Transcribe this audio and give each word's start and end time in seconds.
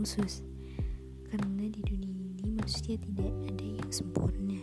khusus. 0.00 0.40
Karena 1.28 1.68
di 1.68 1.84
dunia 1.84 2.16
ini 2.40 2.56
manusia 2.56 2.96
tidak 2.96 3.32
ada 3.46 3.66
yang 3.68 3.90
sempurna. 3.92 4.60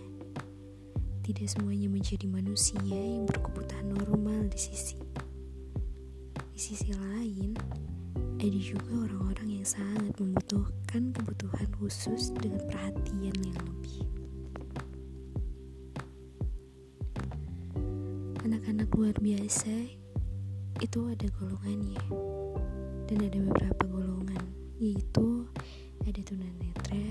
Tidak 1.22 1.46
semuanya 1.46 1.88
menjadi 1.88 2.26
manusia 2.26 2.82
yang 2.82 3.30
berkebutuhan 3.30 3.94
normal 3.94 4.50
di 4.50 4.60
sisi 4.60 4.98
di 6.58 6.74
sisi 6.74 6.90
lain 6.90 7.54
ada 8.42 8.58
juga 8.58 9.06
orang-orang 9.06 9.62
yang 9.62 9.68
sangat 9.70 10.10
membutuhkan 10.18 11.14
kebutuhan 11.14 11.70
khusus 11.78 12.34
dengan 12.34 12.66
perhatian 12.66 13.38
yang 13.46 13.60
lebih. 13.62 14.02
Anak-anak 18.42 18.90
luar 18.98 19.14
biasa 19.22 19.70
itu 20.82 21.00
ada 21.06 21.30
golongannya. 21.38 22.02
Dan 23.06 23.18
ada 23.22 23.38
beberapa 23.38 23.84
golongan 23.94 24.42
yaitu 24.78 25.50
ada 26.06 26.22
tunanetra, 26.22 27.06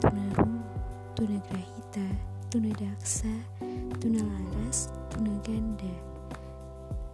tunarung, 0.00 0.64
tunagrahita, 1.12 2.06
tunadaksa, 2.48 3.28
tunalaras, 4.00 4.88
tunaganda, 5.12 5.92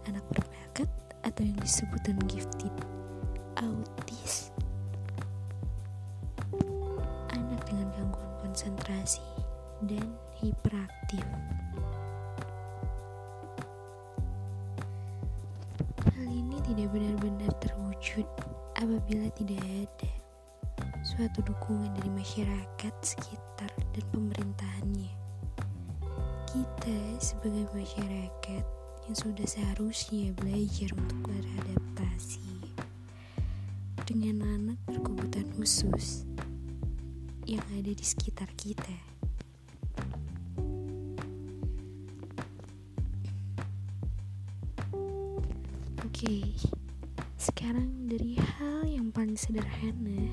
anak 0.07 0.23
berbakat 0.31 0.89
atau 1.27 1.43
yang 1.43 1.59
disebut 1.59 1.99
gifted, 2.31 2.71
autis, 3.59 4.55
anak 7.35 7.59
dengan 7.67 7.91
gangguan 7.91 8.31
konsentrasi 8.39 9.23
dan 9.83 10.07
hiperaktif. 10.39 11.27
tidak 16.69 16.93
benar-benar 16.93 17.49
terwujud 17.65 18.29
apabila 18.79 19.27
tidak 19.35 19.59
ada 19.59 20.11
suatu 21.03 21.43
dukungan 21.43 21.91
dari 21.99 22.11
masyarakat 22.15 22.93
sekitar 23.03 23.67
dan 23.91 24.05
pemerintahannya. 24.15 25.11
Kita 26.47 26.97
sebagai 27.19 27.67
masyarakat 27.75 28.63
yang 29.03 29.15
sudah 29.19 29.43
seharusnya 29.43 30.31
belajar 30.39 30.95
untuk 30.95 31.19
beradaptasi 31.27 32.71
dengan 34.07 34.47
anak 34.47 34.79
berkebutuhan 34.87 35.51
khusus 35.59 36.23
yang 37.43 37.61
ada 37.75 37.91
di 37.91 38.05
sekitar 38.05 38.47
kita. 38.55 38.95
Oke, 45.99 46.55
sekarang 47.39 48.11
dari 48.11 48.35
hal 48.35 48.83
yang 48.83 49.15
paling 49.15 49.39
sederhana 49.39 50.27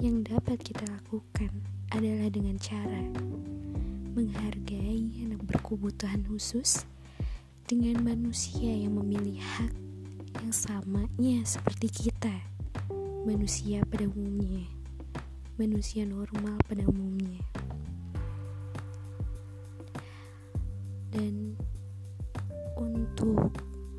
yang 0.00 0.24
dapat 0.24 0.56
kita 0.64 0.80
lakukan 0.88 1.52
adalah 1.92 2.32
dengan 2.32 2.56
cara 2.56 3.04
menghargai 4.16 5.28
anak 5.28 5.44
berkebutuhan 5.44 6.24
khusus 6.24 6.88
dengan 7.68 8.00
manusia 8.00 8.72
yang 8.72 8.96
memilih 8.96 9.44
hak 9.44 9.76
yang 10.40 10.56
samanya 10.56 11.44
seperti 11.44 12.08
kita, 12.08 12.32
manusia 13.28 13.84
pada 13.84 14.08
umumnya, 14.08 14.64
manusia 15.60 16.08
normal 16.08 16.56
pada 16.64 16.88
umumnya. 16.88 17.44
Dan 21.12 21.60
untuk 22.72 23.52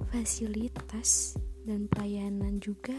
fasilitas 0.10 1.38
dan 1.68 1.92
pelayanan 1.92 2.64
juga 2.64 2.96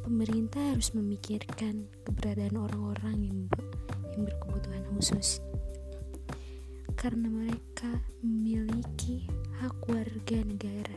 pemerintah 0.00 0.72
harus 0.72 0.96
memikirkan 0.96 1.84
keberadaan 2.08 2.56
orang-orang 2.56 3.16
yang 3.20 3.38
yang 4.16 4.22
berkebutuhan 4.24 4.84
khusus. 4.96 5.44
Karena 6.96 7.28
mereka 7.28 8.00
memiliki 8.24 9.28
hak 9.60 9.76
warga 9.92 10.40
negara 10.40 10.96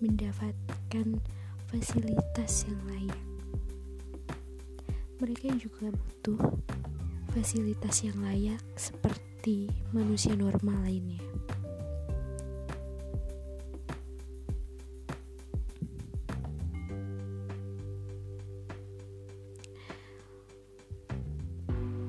mendapatkan 0.00 1.20
fasilitas 1.68 2.64
yang 2.64 2.80
layak. 2.88 3.24
Mereka 5.20 5.52
juga 5.60 5.92
butuh 5.92 6.40
fasilitas 7.36 8.08
yang 8.08 8.16
layak 8.24 8.64
seperti 8.72 9.68
manusia 9.92 10.32
normal 10.32 10.80
lainnya 10.80 11.20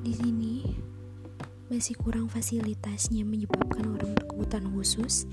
Di 0.01 0.17
sini 0.17 0.65
masih 1.69 1.93
kurang 1.93 2.25
fasilitasnya 2.25 3.21
menyebabkan 3.21 3.85
orang 3.85 4.17
berkebutuhan 4.17 4.73
khusus 4.73 5.29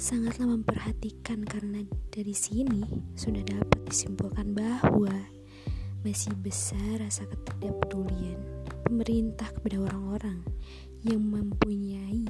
sangatlah 0.00 0.48
memperhatikan 0.48 1.44
karena 1.44 1.84
dari 2.08 2.32
sini 2.32 3.04
sudah 3.12 3.44
dapat 3.44 3.84
disimpulkan 3.84 4.56
bahwa 4.56 5.12
masih 6.08 6.32
besar 6.40 7.04
rasa 7.04 7.28
ketidakpedulian 7.28 8.40
pemerintah 8.88 9.52
kepada 9.52 9.76
orang-orang 9.92 10.40
yang 11.04 11.20
mempunyai 11.20 12.24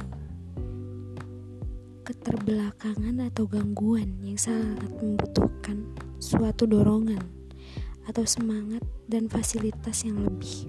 keterbelakangan 2.02 3.30
atau 3.30 3.46
gangguan 3.46 4.18
yang 4.26 4.34
sangat 4.34 4.90
membutuhkan 4.98 5.86
suatu 6.18 6.66
dorongan 6.66 7.22
atau 8.10 8.26
semangat 8.26 8.82
dan 9.06 9.30
fasilitas 9.30 10.02
yang 10.02 10.26
lebih. 10.26 10.66